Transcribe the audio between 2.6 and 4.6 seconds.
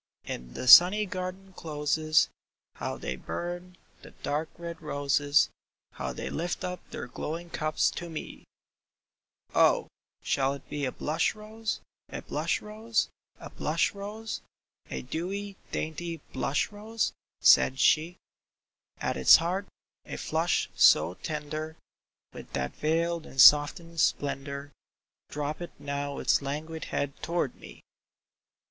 How they burn, the dark